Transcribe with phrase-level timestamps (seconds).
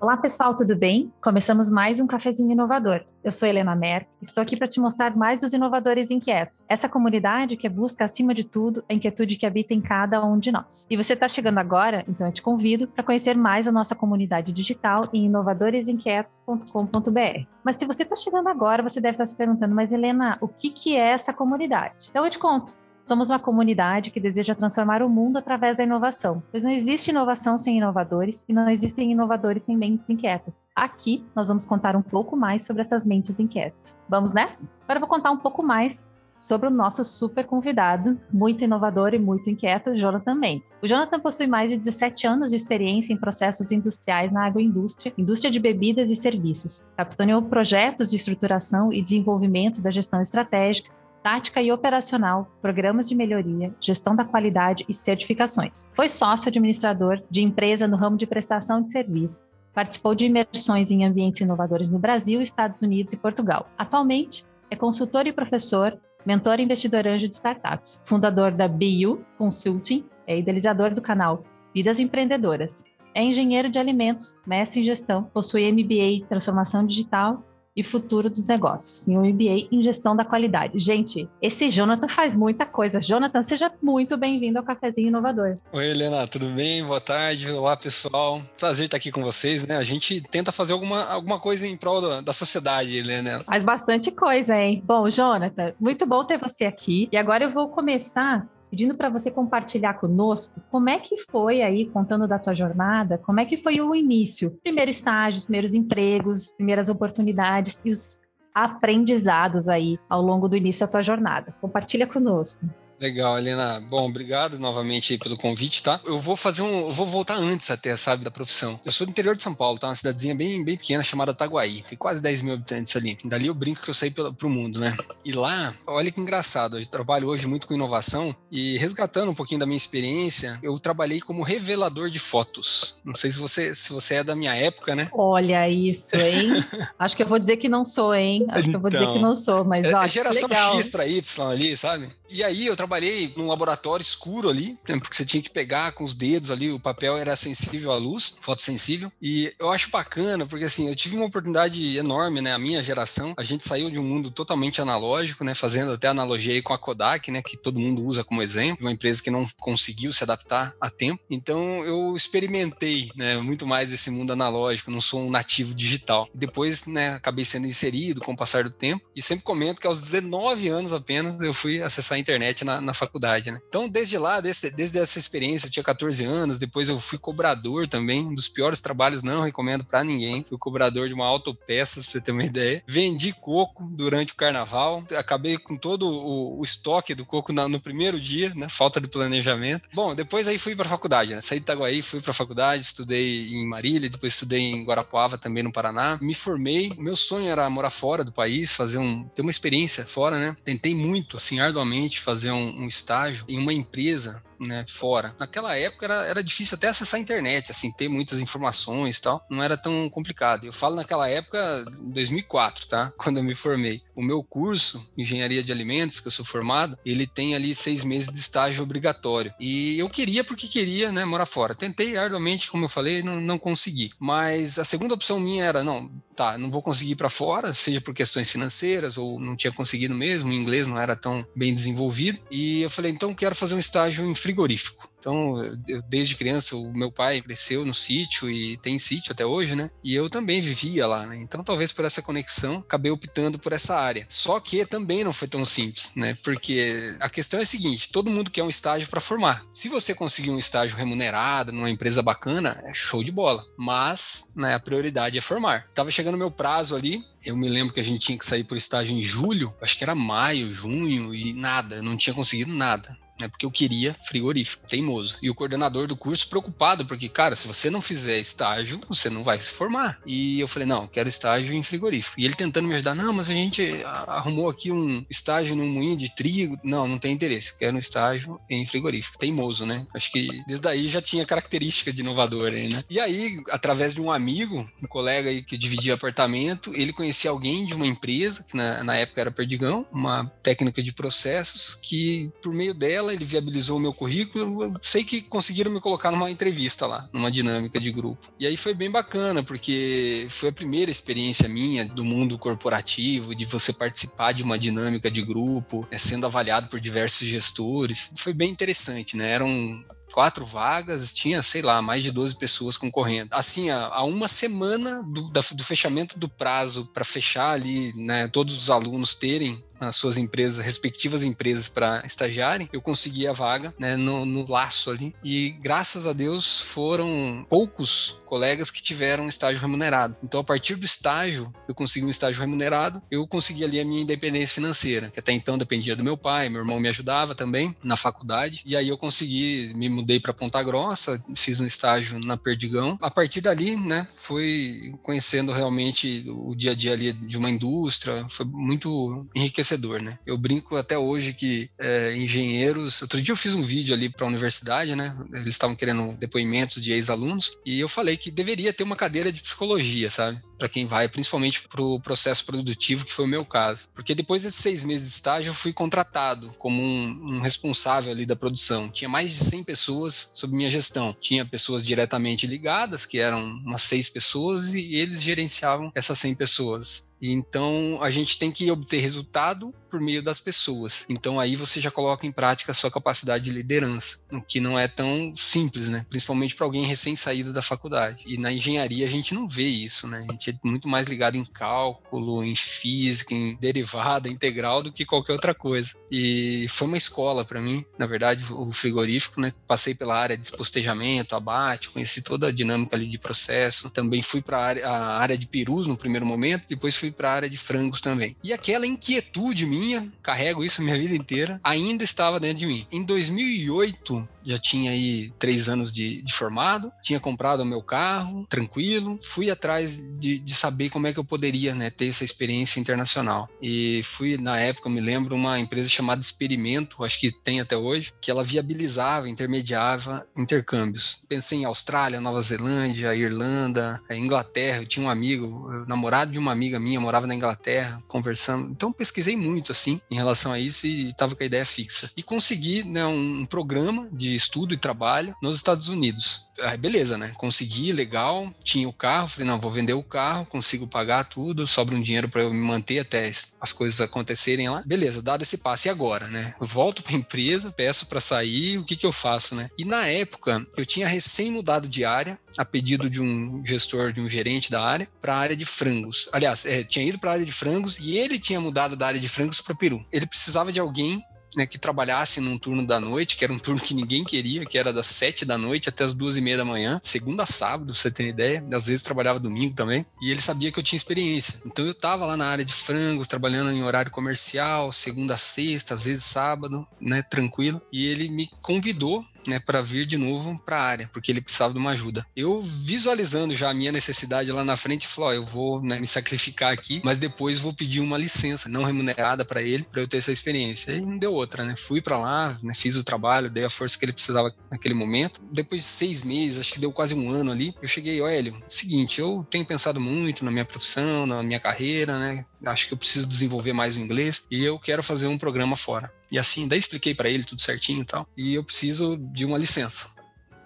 [0.00, 1.12] Olá, pessoal, tudo bem?
[1.20, 3.04] Começamos mais um cafezinho inovador.
[3.22, 6.64] Eu sou Helena Mer, estou aqui para te mostrar mais dos inovadores inquietos.
[6.70, 10.50] Essa comunidade que busca, acima de tudo, a inquietude que habita em cada um de
[10.50, 10.86] nós.
[10.88, 14.52] E você está chegando agora, então eu te convido para conhecer mais a nossa comunidade
[14.52, 17.46] digital em inovadoresinquietos.com.br.
[17.62, 20.70] Mas se você está chegando agora, você deve estar se perguntando, mas Helena, o que,
[20.70, 22.06] que é essa comunidade?
[22.08, 22.72] Então eu te conto.
[23.10, 27.58] Somos uma comunidade que deseja transformar o mundo através da inovação, pois não existe inovação
[27.58, 30.68] sem inovadores e não existem inovadores sem mentes inquietas.
[30.76, 34.00] Aqui nós vamos contar um pouco mais sobre essas mentes inquietas.
[34.08, 34.72] Vamos nessa?
[34.84, 36.06] Agora eu vou contar um pouco mais
[36.38, 40.78] sobre o nosso super convidado, muito inovador e muito inquieto, Jonathan Mendes.
[40.80, 45.50] O Jonathan possui mais de 17 anos de experiência em processos industriais na agroindústria, indústria
[45.50, 46.86] de bebidas e serviços.
[46.96, 53.74] Capitaneou projetos de estruturação e desenvolvimento da gestão estratégica, tática e operacional, programas de melhoria,
[53.80, 55.90] gestão da qualidade e certificações.
[55.94, 59.46] Foi sócio administrador de empresa no ramo de prestação de serviço.
[59.72, 63.68] Participou de imersões em ambientes inovadores no Brasil, Estados Unidos e Portugal.
[63.78, 70.04] Atualmente, é consultor e professor, mentor e investidor anjo de startups, fundador da BU Consulting,
[70.26, 72.84] é idealizador do canal Vidas Empreendedoras.
[73.14, 77.42] É engenheiro de alimentos, mestre em gestão, possui MBA em transformação digital
[77.76, 80.78] e futuro dos negócios, em um MBA em gestão da qualidade.
[80.78, 83.00] Gente, esse Jonathan faz muita coisa.
[83.00, 85.56] Jonathan, seja muito bem-vindo ao Cafezinho Inovador.
[85.72, 86.84] Oi, Helena, tudo bem?
[86.84, 87.50] Boa tarde.
[87.50, 88.42] Olá, pessoal.
[88.58, 89.76] Prazer estar aqui com vocês, né?
[89.76, 93.40] A gente tenta fazer alguma, alguma coisa em prol da, da sociedade, Helena.
[93.44, 94.82] Faz bastante coisa, hein?
[94.84, 97.08] Bom, Jonathan, muito bom ter você aqui.
[97.12, 101.86] E agora eu vou começar pedindo para você compartilhar conosco como é que foi aí,
[101.86, 106.52] contando da tua jornada, como é que foi o início, primeiro estágio, os primeiros empregos,
[106.52, 108.22] primeiras oportunidades e os
[108.54, 111.54] aprendizados aí ao longo do início da tua jornada.
[111.60, 112.64] Compartilha conosco.
[113.00, 113.82] Legal, Helena.
[113.88, 115.98] Bom, obrigado novamente pelo convite, tá?
[116.04, 116.80] Eu vou fazer um.
[116.82, 118.78] Eu vou voltar antes até, sabe, da profissão.
[118.84, 119.88] Eu sou do interior de São Paulo, tá?
[119.88, 121.82] Uma cidadezinha bem, bem pequena chamada Taguaí.
[121.88, 123.16] Tem quase 10 mil habitantes ali.
[123.24, 124.94] Dali eu brinco que eu saí pelo, pro mundo, né?
[125.24, 126.78] E lá, olha que engraçado.
[126.78, 131.20] Eu trabalho hoje muito com inovação e resgatando um pouquinho da minha experiência, eu trabalhei
[131.20, 132.98] como revelador de fotos.
[133.02, 135.08] Não sei se você, se você é da minha época, né?
[135.12, 136.50] Olha isso, hein?
[136.98, 138.44] Acho que eu vou dizer que não sou, hein?
[138.50, 140.48] Acho então, que eu vou dizer que então, não sou, mas é, ó, é geração
[140.48, 140.76] legal.
[140.76, 142.19] X para Y ali, sabe?
[142.30, 146.04] E aí eu trabalhei num laboratório escuro ali, né, porque você tinha que pegar com
[146.04, 149.10] os dedos ali, o papel era sensível à luz, fotossensível.
[149.20, 152.52] E eu acho bacana, porque assim, eu tive uma oportunidade enorme, né?
[152.52, 155.54] A minha geração, a gente saiu de um mundo totalmente analógico, né?
[155.54, 157.42] Fazendo até analogia aí com a Kodak, né?
[157.42, 161.22] Que todo mundo usa como exemplo, uma empresa que não conseguiu se adaptar a tempo.
[161.30, 163.38] Então eu experimentei, né?
[163.38, 166.28] Muito mais esse mundo analógico, não sou um nativo digital.
[166.34, 167.10] Depois, né?
[167.10, 170.92] Acabei sendo inserido com o passar do tempo e sempre comento que aos 19 anos
[170.92, 173.60] apenas eu fui acessar internet na, na faculdade, né?
[173.68, 177.88] Então, desde lá, desde, desde essa experiência, eu tinha 14 anos, depois eu fui cobrador
[177.88, 180.44] também, um dos piores trabalhos, não recomendo para ninguém.
[180.48, 182.82] Fui cobrador de uma autopeça, pra você ter uma ideia.
[182.86, 187.80] Vendi coco durante o carnaval, acabei com todo o, o estoque do coco na, no
[187.80, 188.66] primeiro dia, né?
[188.68, 189.88] Falta de planejamento.
[189.92, 191.40] Bom, depois aí fui para faculdade, né?
[191.40, 195.72] Saí de Itaguaí, fui para faculdade, estudei em Marília, depois estudei em Guarapuava, também no
[195.72, 196.18] Paraná.
[196.20, 200.38] Me formei, meu sonho era morar fora do país, fazer um ter uma experiência fora,
[200.38, 200.56] né?
[200.64, 205.34] Tentei muito, assim, arduamente fazer um, um estágio em uma empresa né, fora.
[205.38, 209.44] Naquela época era, era difícil até acessar a internet, assim, ter muitas informações e tal.
[209.50, 210.66] Não era tão complicado.
[210.66, 213.12] Eu falo naquela época, 2004, tá?
[213.18, 214.02] Quando eu me formei.
[214.14, 218.32] O meu curso, Engenharia de Alimentos, que eu sou formado, ele tem ali seis meses
[218.32, 219.52] de estágio obrigatório.
[219.58, 221.74] E eu queria, porque queria, né, morar fora.
[221.74, 224.10] Tentei arduamente, como eu falei, não, não consegui.
[224.18, 226.10] Mas a segunda opção minha era, não,
[226.40, 230.48] tá, não vou conseguir para fora, seja por questões financeiras ou não tinha conseguido mesmo,
[230.48, 232.38] o inglês não era tão bem desenvolvido.
[232.50, 235.08] E eu falei, então quero fazer um estágio em frigorífico.
[235.20, 239.76] Então, eu, desde criança, o meu pai cresceu no sítio e tem sítio até hoje,
[239.76, 239.90] né?
[240.02, 241.36] E eu também vivia lá, né?
[241.36, 244.24] Então, talvez por essa conexão, acabei optando por essa área.
[244.30, 246.38] Só que também não foi tão simples, né?
[246.42, 249.62] Porque a questão é a seguinte: todo mundo quer um estágio para formar.
[249.70, 253.62] Se você conseguir um estágio remunerado numa empresa bacana, é show de bola.
[253.76, 255.86] Mas, né, a prioridade é formar.
[255.94, 258.64] Tava chegando o meu prazo ali, eu me lembro que a gente tinha que sair
[258.64, 263.18] por estágio em julho, acho que era maio, junho, e nada, não tinha conseguido nada
[263.40, 263.48] né?
[263.48, 265.38] Porque eu queria frigorífico, teimoso.
[265.42, 269.42] E o coordenador do curso preocupado, porque, cara, se você não fizer estágio, você não
[269.42, 270.18] vai se formar.
[270.26, 272.38] E eu falei, não, quero estágio em frigorífico.
[272.38, 276.16] E ele tentando me ajudar, não, mas a gente arrumou aqui um estágio num moinho
[276.16, 276.78] de trigo.
[276.82, 277.76] Não, não tem interesse.
[277.76, 279.38] quero um estágio em frigorífico.
[279.38, 280.06] Teimoso, né?
[280.14, 283.02] Acho que desde aí já tinha característica de inovador aí, né?
[283.08, 287.84] E aí, através de um amigo, um colega aí que dividia apartamento, ele conhecia alguém
[287.84, 292.72] de uma empresa, que na, na época era Perdigão, uma técnica de processos, que por
[292.74, 294.84] meio dela ele viabilizou o meu currículo.
[294.84, 298.48] Eu sei que conseguiram me colocar numa entrevista lá, numa dinâmica de grupo.
[298.58, 303.64] E aí foi bem bacana, porque foi a primeira experiência minha do mundo corporativo, de
[303.64, 308.32] você participar de uma dinâmica de grupo, né, sendo avaliado por diversos gestores.
[308.36, 309.50] Foi bem interessante, né?
[309.50, 313.50] Eram quatro vagas, tinha, sei lá, mais de 12 pessoas concorrendo.
[313.52, 318.82] Assim, a, uma semana do, da, do fechamento do prazo para fechar ali, né, todos
[318.82, 324.16] os alunos terem as suas empresas, respectivas empresas para estagiarem, eu consegui a vaga né,
[324.16, 325.34] no, no, laço ali.
[325.44, 330.36] E graças a Deus foram poucos colegas que tiveram estágio remunerado.
[330.42, 334.22] Então, a partir do estágio, eu consegui um estágio remunerado, eu consegui ali a minha
[334.22, 338.16] independência financeira, que até então dependia do meu pai, meu irmão me ajudava também na
[338.16, 338.82] faculdade.
[338.84, 343.18] E aí eu consegui, me mudei para Ponta Grossa, fiz um estágio na Perdigão.
[343.20, 348.46] A partir dali, né, fui conhecendo realmente o dia a dia ali de uma indústria,
[348.48, 349.89] foi muito enriquecedor
[350.22, 350.38] né?
[350.46, 353.22] Eu brinco até hoje que é, engenheiros.
[353.22, 355.36] Outro dia eu fiz um vídeo ali para a universidade, né?
[355.52, 359.60] Eles estavam querendo depoimentos de ex-alunos e eu falei que deveria ter uma cadeira de
[359.60, 360.60] psicologia, sabe?
[360.80, 364.08] Para quem vai, principalmente para o processo produtivo, que foi o meu caso.
[364.14, 368.46] Porque depois desses seis meses de estágio, eu fui contratado como um, um responsável ali
[368.46, 369.10] da produção.
[369.10, 371.36] Tinha mais de 100 pessoas sob minha gestão.
[371.38, 377.28] Tinha pessoas diretamente ligadas, que eram umas seis pessoas, e eles gerenciavam essas 100 pessoas.
[377.42, 381.24] Então a gente tem que obter resultado por meio das pessoas.
[381.28, 384.98] Então aí você já coloca em prática a sua capacidade de liderança, o que não
[384.98, 386.26] é tão simples, né?
[386.28, 388.42] Principalmente para alguém recém-saído da faculdade.
[388.46, 390.44] E na engenharia a gente não vê isso, né?
[390.48, 395.24] A gente é muito mais ligado em cálculo, em física, em derivada, integral do que
[395.24, 396.10] qualquer outra coisa.
[396.30, 399.72] E foi uma escola para mim, na verdade, o frigorífico, né?
[399.86, 404.10] Passei pela área de despostejamento, abate, conheci toda a dinâmica ali de processo.
[404.10, 407.70] Também fui para a área de perus no primeiro momento, depois fui para a área
[407.70, 408.56] de frangos também.
[408.62, 412.86] E aquela inquietude minha minha, carrego isso a minha vida inteira, ainda estava dentro de
[412.86, 413.06] mim.
[413.12, 418.66] Em 2008, já tinha aí três anos de, de, formado, tinha comprado o meu carro,
[418.68, 423.00] tranquilo, fui atrás de, de, saber como é que eu poderia né, ter essa experiência
[423.00, 423.68] internacional.
[423.82, 427.96] E fui, na época, eu me lembro, uma empresa chamada Experimento, acho que tem até
[427.96, 431.42] hoje, que ela viabilizava, intermediava intercâmbios.
[431.48, 436.72] Pensei em Austrália, Nova Zelândia, Irlanda, é, Inglaterra, eu tinha um amigo, namorado de uma
[436.72, 438.90] amiga minha, morava na Inglaterra, conversando.
[438.90, 442.30] Então pesquisei muito, assim, em relação a isso e estava com a ideia fixa.
[442.36, 446.68] E consegui né, um, um programa de estudo e trabalho nos Estados Unidos.
[446.82, 447.52] Aí beleza, né?
[447.56, 452.14] Consegui, legal, tinha o carro, falei, não, vou vender o carro, consigo pagar tudo, sobra
[452.14, 455.02] um dinheiro para eu me manter até as coisas acontecerem lá.
[455.04, 456.74] Beleza, dado esse passo, e agora, né?
[456.80, 459.88] Volto para a empresa, peço para sair, o que que eu faço, né?
[459.98, 464.40] E na época, eu tinha recém mudado de área, a pedido de um gestor, de
[464.40, 466.48] um gerente da área, para a área de frangos.
[466.52, 469.40] Aliás, é, tinha ido para a área de frangos e ele tinha mudado da área
[469.40, 470.24] de frangos para Peru.
[470.32, 471.42] Ele precisava de alguém
[471.76, 474.98] né, que trabalhasse num turno da noite, que era um turno que ninguém queria, que
[474.98, 478.14] era das sete da noite até as duas e meia da manhã, segunda a sábado,
[478.14, 478.84] você ter ideia.
[478.92, 480.24] Às vezes trabalhava domingo também.
[480.42, 481.80] E ele sabia que eu tinha experiência.
[481.86, 486.14] Então eu tava lá na área de frangos, trabalhando em horário comercial, segunda a sexta,
[486.14, 488.00] às vezes sábado, né, tranquilo.
[488.12, 491.92] E ele me convidou né, para vir de novo para a área, porque ele precisava
[491.92, 492.46] de uma ajuda.
[492.54, 496.92] Eu visualizando já a minha necessidade lá na frente, falou: eu vou né, me sacrificar
[496.92, 500.52] aqui, mas depois vou pedir uma licença não remunerada para ele, para eu ter essa
[500.52, 501.12] experiência.
[501.12, 501.94] E não deu outra, né?
[501.96, 505.60] Fui para lá, né, fiz o trabalho, dei a força que ele precisava naquele momento.
[505.70, 508.82] Depois de seis meses, acho que deu quase um ano ali, eu cheguei, ó, Hélio,
[508.86, 512.64] seguinte, eu tenho pensado muito na minha profissão, na minha carreira, né?
[512.84, 516.32] Acho que eu preciso desenvolver mais o inglês e eu quero fazer um programa fora.
[516.50, 518.48] E assim, daí expliquei para ele tudo certinho e tal.
[518.56, 520.39] E eu preciso de uma licença.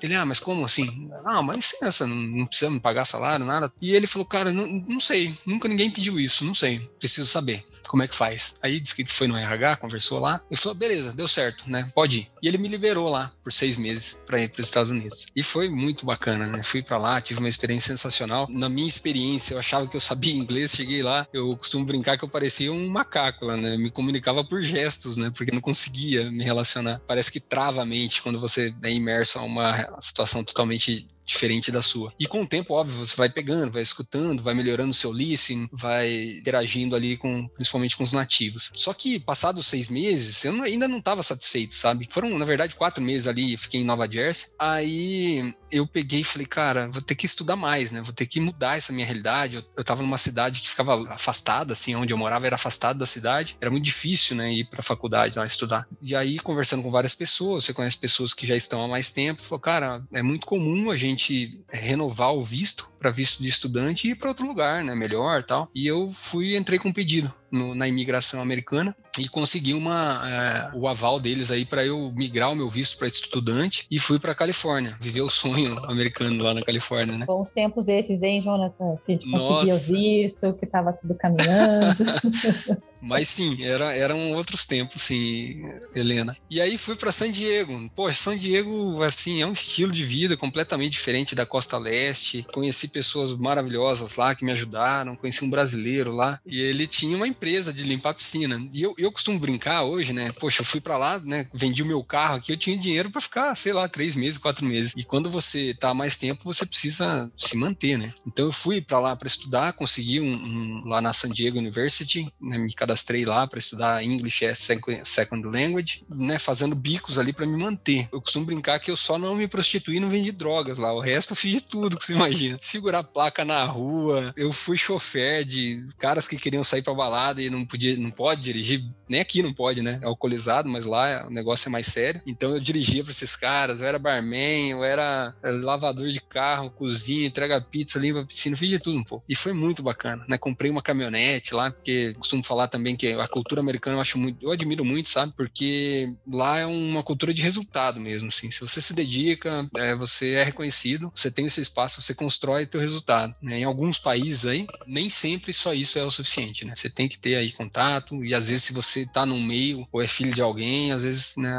[0.05, 1.11] Ele, ah, mas como assim?
[1.25, 3.73] Ah, uma licença, não, não precisa me pagar salário, nada.
[3.81, 7.65] E ele falou, cara, não, não sei, nunca ninguém pediu isso, não sei, preciso saber
[7.89, 8.59] como é que faz.
[8.63, 11.91] Aí disse que foi no RH, conversou lá, e falou, beleza, deu certo, né?
[11.95, 12.31] Pode ir.
[12.43, 15.27] E ele me liberou lá por seis meses para ir para os Estados Unidos.
[15.35, 16.63] E foi muito bacana, né?
[16.63, 18.47] Fui para lá, tive uma experiência sensacional.
[18.51, 22.25] Na minha experiência, eu achava que eu sabia inglês, cheguei lá, eu costumo brincar que
[22.25, 23.77] eu parecia um macaco lá, né?
[23.77, 25.31] Me comunicava por gestos, né?
[25.31, 27.01] Porque não conseguia me relacionar.
[27.07, 31.83] Parece que trava a mente quando você é imerso a uma situação totalmente diferente da
[31.83, 32.13] sua.
[32.19, 35.69] E com o tempo, óbvio, você vai pegando, vai escutando, vai melhorando o seu listening,
[35.73, 38.71] vai interagindo ali com, principalmente com os nativos.
[38.75, 42.07] Só que, passados seis meses, eu ainda não estava satisfeito, sabe?
[42.11, 44.53] Foram, na verdade, quatro meses ali, fiquei em Nova Jersey.
[44.59, 48.01] Aí eu peguei e falei, cara, vou ter que estudar mais, né?
[48.03, 49.57] Vou ter que mudar essa minha realidade.
[49.57, 53.07] Eu, eu tava numa cidade que ficava afastada, assim, onde eu morava era afastado da
[53.07, 53.57] cidade.
[53.61, 55.87] Era muito difícil, né, ir pra faculdade lá estudar.
[56.03, 59.43] E aí, conversando com várias pessoas, você conhece pessoas que já estão há mais tempo,
[59.43, 64.07] falou, cara, é muito comum a gente realmente renovar o visto para visto de estudante
[64.07, 65.71] e ir para outro lugar, né, melhor, tal.
[65.75, 70.77] E eu fui entrei com um pedido no, na imigração americana e consegui uma, é,
[70.77, 74.35] o aval deles aí para eu migrar o meu visto para estudante e fui para
[74.35, 77.25] Califórnia, viver o sonho americano lá na Califórnia, né?
[77.25, 78.99] Bons tempos esses, hein, Jonathan?
[79.07, 81.95] Que a gente conseguia o visto, que estava tudo caminhando.
[83.05, 85.63] Mas sim, era, eram outros tempos, sim,
[85.95, 86.35] Helena.
[86.49, 87.91] E aí fui para San Diego.
[87.95, 92.47] Poxa, San Diego, assim, é um estilo de vida completamente diferente da costa leste.
[92.51, 95.17] Conheci pessoas maravilhosas lá que me ajudaram.
[95.17, 98.67] Conheci um brasileiro lá e ele tinha uma empresa de limpar piscina.
[98.73, 100.33] E eu, eu costumo brincar hoje, né?
[100.33, 101.49] Poxa, eu fui para lá, né?
[101.53, 104.65] Vendi o meu carro aqui, eu tinha dinheiro para ficar, sei lá, três meses, quatro
[104.65, 104.93] meses.
[104.97, 108.13] E quando você tá mais tempo, você precisa se manter, né?
[108.27, 112.33] Então eu fui para lá para estudar, consegui um, um, lá na San Diego University,
[112.41, 112.59] né?
[112.59, 114.69] Me cadastrei lá para estudar English as
[115.05, 118.09] Second Language, né, fazendo bicos ali para me manter.
[118.13, 120.93] Eu costumo brincar que eu só não me prostituí não vendi drogas lá.
[120.93, 122.59] O resto eu fiz de tudo que você imagina.
[122.61, 127.51] Segurar placa na rua, eu fui chofer de caras que queriam sair para balada e
[127.51, 129.99] não podia, não pode dirigir, nem aqui não pode, né?
[130.03, 132.21] É alcoolizado, mas lá o negócio é mais sério.
[132.27, 137.27] Então eu dirigia para esses caras, eu era barman, eu era lavador de carro, cozinha,
[137.27, 139.25] entrega pizza, limpa piscina, fiz de tudo um pouco.
[139.29, 140.39] E foi muito bacana, né?
[140.39, 144.45] Comprei uma caminhonete lá, porque costumo falar também que a cultura americana eu acho muito,
[144.45, 145.33] eu admiro muito, sabe?
[145.37, 148.51] Porque lá é uma cultura de resultado mesmo, assim.
[148.51, 152.81] Se você se dedica, é, você é reconhecido, você tem seu espaço, você constrói teu
[152.81, 153.35] resultado.
[153.43, 153.59] Né?
[153.61, 156.75] Em alguns países aí, nem sempre só isso é o suficiente, né?
[156.75, 160.03] Você tem que ter aí contato e às vezes se você tá no meio ou
[160.03, 161.55] é filho de alguém, às vezes, né,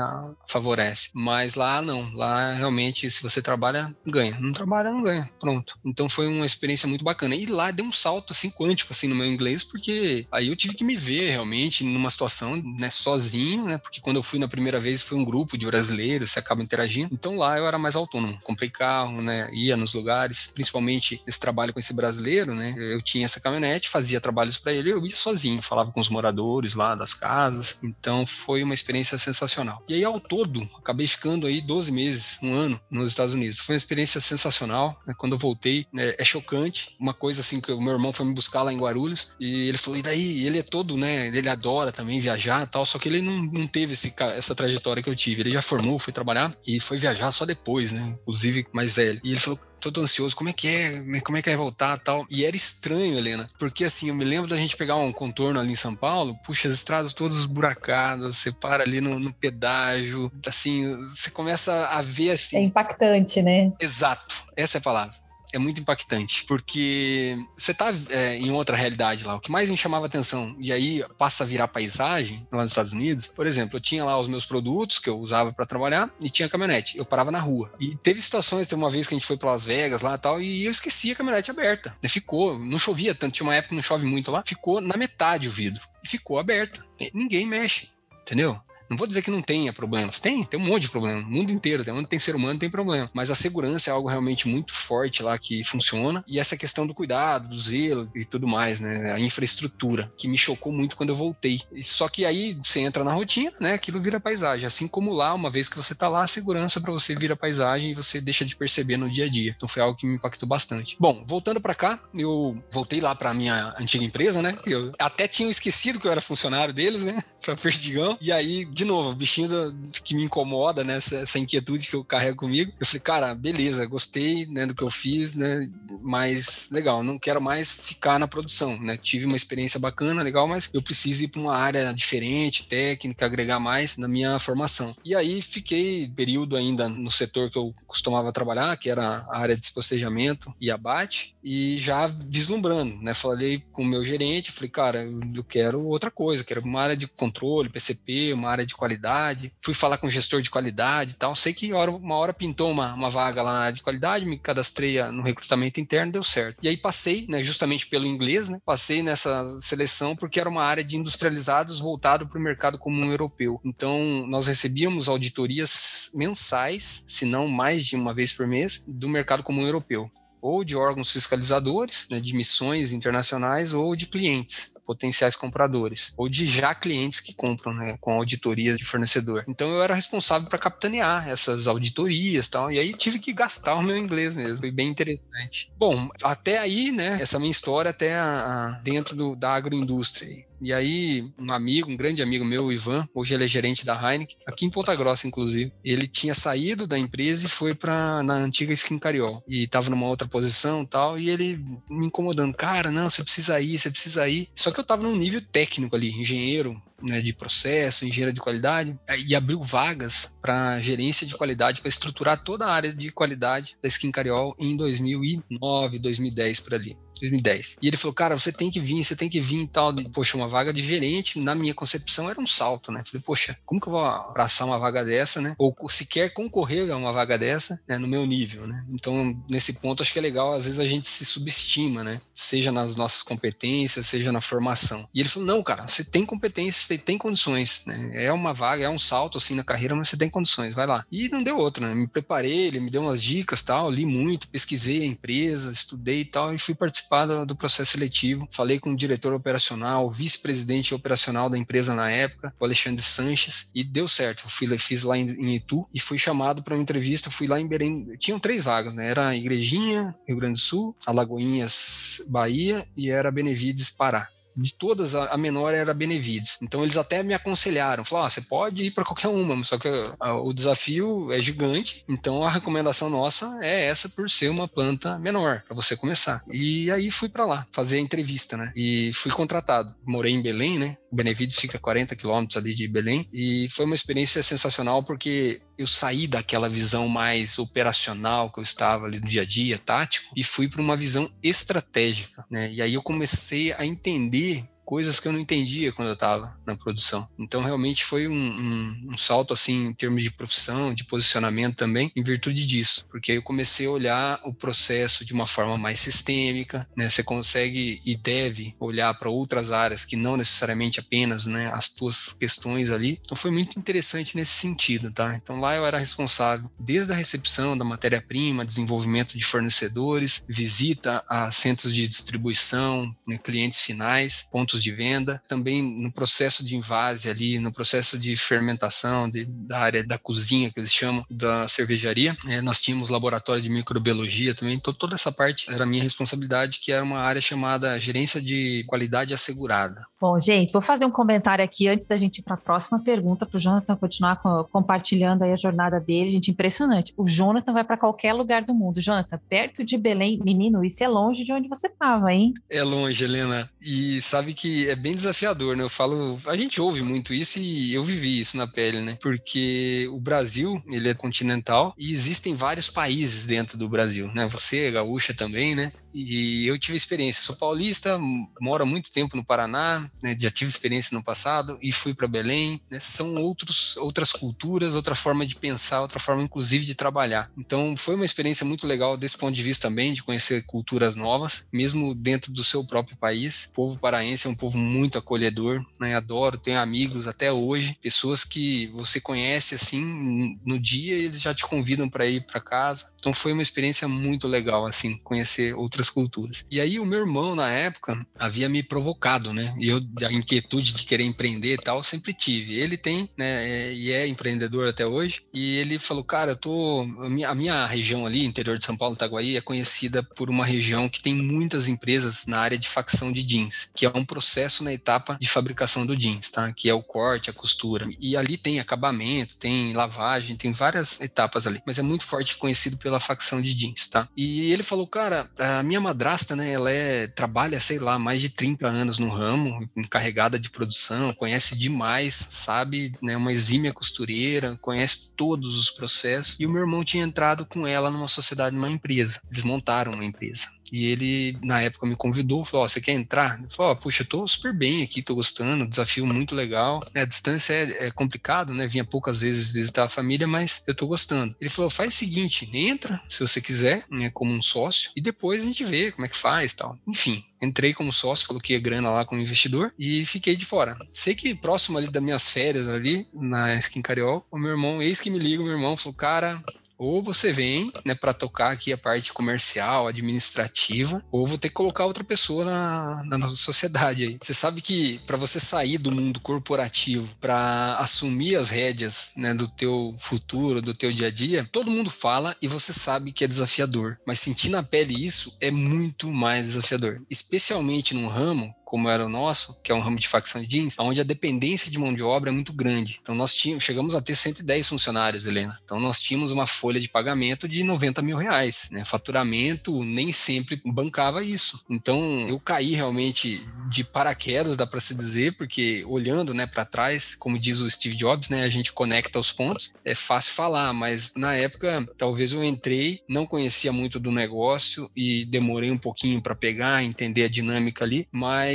[0.47, 1.09] favorece.
[1.13, 4.37] Mas lá não, lá realmente se você trabalha, ganha.
[4.39, 5.29] Não trabalha, não ganha.
[5.39, 5.77] Pronto.
[5.85, 7.35] Então foi uma experiência muito bacana.
[7.35, 10.75] E lá deu um salto assim quântico assim no meu inglês, porque aí eu tive
[10.75, 13.77] que me ver realmente numa situação, né, sozinho, né?
[13.77, 17.13] Porque quando eu fui na primeira vez foi um grupo de brasileiros, você acaba interagindo.
[17.13, 21.73] Então lá eu era mais autônomo, comprei carro, né, ia nos lugares, principalmente esse trabalho
[21.73, 22.73] com esse brasileiro, né?
[22.77, 26.75] Eu tinha essa caminhonete, fazia trabalhos para ele, eu ia sozinho, falava com os moradores
[26.75, 27.79] lá das casas.
[27.83, 29.83] Então foi uma experiência sensacional.
[29.87, 33.59] E aí ao todo, acabei ficando aí 12 meses, um ano nos Estados Unidos.
[33.59, 35.13] Foi uma experiência sensacional, né?
[35.17, 38.33] Quando eu voltei, né, é chocante, uma coisa assim que o meu irmão foi me
[38.33, 41.27] buscar lá em Guarulhos e ele falou: "E daí, ele é todo, né, né?
[41.27, 45.09] Ele adora também viajar tal, só que ele não, não teve esse, essa trajetória que
[45.09, 45.41] eu tive.
[45.41, 48.17] Ele já formou, foi trabalhar e foi viajar só depois, né?
[48.21, 49.21] Inclusive mais velho.
[49.23, 49.59] E ele falou,
[49.91, 51.21] todo ansioso, como é que é, né?
[51.21, 52.25] como é que vai voltar tal.
[52.29, 55.71] E era estranho, Helena, porque assim, eu me lembro da gente pegar um contorno ali
[55.71, 60.95] em São Paulo, puxa, as estradas todas esburacadas, você para ali no, no pedágio, assim,
[61.01, 62.57] você começa a ver assim.
[62.57, 63.71] É impactante, né?
[63.79, 69.25] Exato, essa é a palavra é muito impactante, porque você tá é, em outra realidade
[69.25, 69.35] lá.
[69.35, 72.93] O que mais me chamava atenção, e aí passa a virar paisagem lá nos Estados
[72.93, 76.29] Unidos, por exemplo, eu tinha lá os meus produtos que eu usava para trabalhar e
[76.29, 76.97] tinha caminhonete.
[76.97, 77.71] Eu parava na rua.
[77.79, 80.17] E teve situações, teve uma vez que a gente foi para Las Vegas lá e
[80.17, 81.95] tal, e eu esqueci a caminhonete aberta.
[82.15, 85.49] Ficou, não chovia tanto, tinha uma época que não chove muito lá, ficou na metade
[85.49, 85.81] o vidro.
[86.03, 86.85] E ficou aberta.
[87.13, 87.89] Ninguém mexe,
[88.21, 88.59] entendeu?
[88.89, 90.19] Não vou dizer que não tenha problemas.
[90.19, 91.19] Tem, tem um monte de problema.
[91.19, 93.09] O mundo inteiro, tem onde tem ser humano, tem problema.
[93.13, 96.23] Mas a segurança é algo realmente muito forte lá que funciona.
[96.27, 99.13] E essa questão do cuidado, do zelo e tudo mais, né?
[99.13, 101.61] A infraestrutura, que me chocou muito quando eu voltei.
[101.83, 103.73] Só que aí você entra na rotina, né?
[103.73, 104.65] Aquilo vira paisagem.
[104.65, 107.91] Assim como lá, uma vez que você tá lá, a segurança para você vira paisagem
[107.91, 109.53] e você deixa de perceber no dia a dia.
[109.55, 110.95] Então foi algo que me impactou bastante.
[110.99, 114.57] Bom, voltando para cá, eu voltei lá para minha antiga empresa, né?
[114.65, 117.21] Eu até tinha esquecido que eu era funcionário deles, né?
[117.45, 118.17] Pra Perdigão.
[118.19, 120.97] E aí de novo, bichinho do, que me incomoda, né?
[120.97, 122.73] Essa, essa, inquietude que eu carrego comigo.
[122.77, 125.65] Eu falei, cara, beleza, gostei né, do que eu fiz, né?
[126.01, 128.97] Mas legal, não quero mais ficar na produção, né?
[128.97, 133.61] Tive uma experiência bacana, legal, mas eu preciso ir para uma área diferente, técnica, agregar
[133.61, 134.93] mais na minha formação.
[135.05, 139.55] E aí fiquei período ainda no setor que eu costumava trabalhar, que era a área
[139.55, 143.13] de despostejamento e abate, e já vislumbrando, né?
[143.13, 147.07] Falei com o meu gerente, falei, cara, eu quero outra coisa, quero uma área de
[147.07, 149.53] controle, PCP, uma área de qualidade.
[149.61, 151.35] Fui falar com o gestor de qualidade e tal.
[151.35, 155.01] Sei que uma hora pintou uma, uma vaga lá na área de qualidade, me cadastrei
[155.11, 156.57] no recrutamento interno, deu certo.
[156.61, 160.83] E aí passei, né, justamente pelo inglês, né, passei nessa seleção porque era uma área
[160.83, 163.59] de industrializados voltado para o mercado comum europeu.
[163.63, 169.43] Então, nós recebíamos auditorias mensais, se não mais de uma vez por mês, do mercado
[169.43, 176.13] comum europeu ou de órgãos fiscalizadores, né, de missões internacionais ou de clientes potenciais compradores,
[176.15, 179.43] ou de já clientes que compram né, com auditorias de fornecedor.
[179.47, 183.83] Então eu era responsável para capitanear essas auditorias tal, e aí tive que gastar o
[183.83, 184.57] meu inglês mesmo.
[184.57, 185.71] Foi bem interessante.
[185.77, 190.45] Bom, até aí, né, essa minha história até a, a, dentro do, da agroindústria.
[190.61, 193.93] E aí, um amigo, um grande amigo meu, o Ivan, hoje ele é gerente da
[193.93, 195.71] Heineken, aqui em Ponta Grossa, inclusive.
[195.83, 199.43] Ele tinha saído da empresa e foi para na antiga Skin Cariol.
[199.47, 201.57] E tava numa outra posição tal, e ele
[201.89, 202.53] me incomodando.
[202.55, 204.49] Cara, não, você precisa ir, você precisa ir.
[204.55, 208.97] Só que eu tava num nível técnico ali, engenheiro, né, de processo, engenheiro de qualidade,
[209.27, 213.89] e abriu vagas para gerência de qualidade, para estruturar toda a área de qualidade da
[213.89, 216.97] Skin Cariol em 2009, 2010 por ali.
[217.19, 217.77] 2010.
[217.81, 219.93] E ele falou, cara, você tem que vir, você tem que vir e tal.
[220.13, 223.03] Poxa, uma vaga de gerente, na minha concepção, era um salto, né?
[223.05, 225.55] Falei, poxa, como que eu vou abraçar uma vaga dessa, né?
[225.57, 227.97] Ou sequer concorrer a uma vaga dessa, né?
[227.97, 228.83] No meu nível, né?
[228.89, 232.19] Então, nesse ponto, acho que é legal, às vezes a gente se subestima, né?
[232.33, 235.07] Seja nas nossas competências, seja na formação.
[235.13, 238.11] E ele falou, não, cara, você tem competências, você tem condições, né?
[238.13, 241.05] É uma vaga, é um salto, assim, na carreira, mas você tem condições, vai lá.
[241.11, 241.95] E não deu outra, né?
[241.95, 246.25] Me preparei, ele me deu umas dicas, tal, li muito, pesquisei a empresa, estudei e
[246.25, 248.47] tal, e fui participar participar do, processo seletivo.
[248.51, 253.83] Falei com o diretor operacional, vice-presidente operacional da empresa na época, o Alexandre Sanches, e
[253.83, 254.49] deu certo.
[254.49, 257.29] Fui, fiz lá em, em Itu e fui chamado para uma entrevista.
[257.29, 258.15] Fui lá em Belém.
[258.17, 259.09] Tinham três vagas, né?
[259.09, 265.35] Era Igrejinha, Rio Grande do Sul, Alagoinhas, Bahia e era Benevides, Pará de todas, a,
[265.37, 266.57] menor era Benevides.
[266.61, 269.89] Então eles até me aconselharam, falaram, ah, você pode ir para qualquer uma, só que
[270.19, 275.17] a, o desafio é gigante, então a recomendação nossa é essa por ser uma planta
[275.19, 276.43] menor, para você começar.
[276.49, 278.71] E aí fui para lá fazer a entrevista, né?
[278.75, 279.93] E fui contratado.
[280.05, 280.97] Morei em Belém, né?
[281.15, 285.87] Benevides fica a 40 quilômetros ali de Belém e foi uma experiência sensacional porque eu
[285.87, 290.43] saí daquela visão mais operacional que eu estava ali no dia a dia, tático, e
[290.43, 292.71] fui para uma visão estratégica, né?
[292.71, 296.75] E aí eu comecei a entender coisas que eu não entendia quando eu estava na
[296.77, 297.27] produção.
[297.37, 302.11] Então, realmente foi um, um, um, salto, assim, em termos de profissão, de posicionamento também,
[302.15, 305.99] em virtude disso, porque aí eu comecei a olhar o processo de uma forma mais
[305.99, 307.09] sistêmica, né?
[307.09, 312.33] Você consegue e deve olhar para outras áreas que não necessariamente apenas, né, as tuas
[312.33, 313.19] questões ali.
[313.25, 315.35] Então, foi muito interessante nesse sentido, tá?
[315.35, 321.49] Então, lá eu era responsável desde a recepção da matéria-prima, desenvolvimento de fornecedores, visita a
[321.51, 327.29] centros de distribuição, né, clientes finais, pontos pontos de venda, também no processo de invase
[327.29, 332.35] ali, no processo de fermentação de, da área da cozinha, que eles chamam, da cervejaria.
[332.47, 336.91] É, nós tínhamos laboratório de microbiologia também, então toda essa parte era minha responsabilidade, que
[336.91, 340.05] era uma área chamada gerência de qualidade assegurada.
[340.19, 343.45] Bom, gente, vou fazer um comentário aqui antes da gente ir para a próxima pergunta
[343.45, 346.31] para o Jonathan continuar com, compartilhando aí a jornada dele.
[346.31, 347.13] Gente, impressionante.
[347.17, 349.01] O Jonathan vai para qualquer lugar do mundo.
[349.01, 352.53] Jonathan, perto de Belém, menino, isso é longe de onde você estava, hein?
[352.69, 353.69] É longe, Helena.
[353.85, 355.83] E sabe que que é bem desafiador, né?
[355.83, 359.15] Eu falo, a gente ouve muito isso e eu vivi isso na pele, né?
[359.21, 364.47] Porque o Brasil, ele é continental e existem vários países dentro do Brasil, né?
[364.47, 365.91] Você, gaúcha também, né?
[366.15, 368.17] E eu tive experiência, sou paulista,
[368.61, 372.79] moro muito tempo no Paraná, né, já tive experiência no passado e fui para Belém.
[372.89, 377.51] Né, são outros, outras culturas, outra forma de pensar, outra forma inclusive de trabalhar.
[377.57, 381.67] Então foi uma experiência muito legal desse ponto de vista também, de conhecer culturas novas,
[381.71, 383.65] mesmo dentro do seu próprio país.
[383.65, 388.45] O povo paraense é um povo muito acolhedor, né, adoro, tenho amigos até hoje, pessoas
[388.45, 393.11] que você conhece assim no dia eles já te convidam para ir para casa.
[393.19, 396.65] Então foi uma experiência muito legal assim, conhecer outras outras culturas.
[396.69, 399.73] E aí o meu irmão, na época, havia me provocado, né?
[399.79, 402.75] E eu, a inquietude de querer empreender e tal, sempre tive.
[402.75, 403.67] Ele tem, né?
[403.67, 405.41] É, e é empreendedor até hoje.
[405.53, 407.01] E ele falou, cara, eu tô...
[407.19, 410.65] A minha, a minha região ali, interior de São Paulo, Itaguaí, é conhecida por uma
[410.65, 414.83] região que tem muitas empresas na área de facção de jeans, que é um processo
[414.83, 416.71] na etapa de fabricação do jeans, tá?
[416.73, 418.07] Que é o corte, a costura.
[418.19, 421.81] E ali tem acabamento, tem lavagem, tem várias etapas ali.
[421.85, 424.27] Mas é muito forte conhecido pela facção de jeans, tá?
[424.35, 428.41] E ele falou, cara, a minha minha madrasta, né, ela é, trabalha, sei lá, mais
[428.41, 434.77] de 30 anos no ramo, encarregada de produção, conhece demais, sabe, né, uma exímia costureira,
[434.81, 436.57] conhece todos os processos.
[436.59, 439.41] E o meu irmão tinha entrado com ela numa sociedade, numa empresa.
[439.49, 440.67] Eles montaram uma empresa.
[440.91, 443.61] E ele, na época, me convidou, falou: oh, você quer entrar?
[443.61, 446.99] Eu falei: oh, puxa, eu tô super bem aqui, tô gostando, desafio muito legal.
[447.13, 448.87] É, a distância é, é, complicado, né?
[448.87, 451.55] Vinha poucas vezes visitar a família, mas eu tô gostando.
[451.59, 455.61] Ele falou: faz o seguinte, entra, se você quiser, né, como um sócio, e depois
[455.61, 456.97] a gente vê como é que faz tal.
[457.07, 460.97] Enfim, entrei como sócio, coloquei a grana lá como investidor e fiquei de fora.
[461.13, 465.19] Sei que próximo ali das minhas férias ali, na Skin Cariol, o meu irmão, eis
[465.19, 466.61] que me liga, o meu irmão falou: cara,
[466.97, 471.75] ou você vem, né, para tocar aqui a parte comercial, administrativa, ou vou ter que
[471.75, 474.37] colocar outra pessoa na, na nossa sociedade aí.
[474.41, 479.67] Você sabe que para você sair do mundo corporativo para assumir as rédeas, né, do
[479.67, 483.47] teu futuro, do teu dia a dia, todo mundo fala e você sabe que é
[483.47, 489.25] desafiador, mas sentir na pele isso é muito mais desafiador, especialmente num ramo como era
[489.25, 492.13] o nosso, que é um ramo de facção de jeans, onde a dependência de mão
[492.13, 493.19] de obra é muito grande.
[493.21, 495.79] Então nós tínhamos, chegamos a ter 110 funcionários, Helena.
[495.83, 498.87] Então nós tínhamos uma folha de pagamento de 90 mil reais.
[498.91, 499.03] Né?
[499.03, 501.83] Faturamento nem sempre bancava isso.
[501.89, 507.33] Então eu caí realmente de paraquedas, dá para se dizer, porque olhando né, para trás,
[507.35, 509.93] como diz o Steve Jobs, né, a gente conecta os pontos.
[510.03, 515.45] É fácil falar, mas na época talvez eu entrei, não conhecia muito do negócio e
[515.45, 518.74] demorei um pouquinho para pegar, entender a dinâmica ali, mas